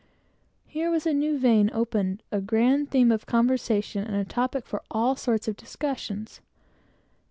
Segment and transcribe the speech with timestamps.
[0.65, 4.81] Here was a new vein opened; a grand theme of conversation, and a topic for
[4.89, 6.41] all sorts of discussions.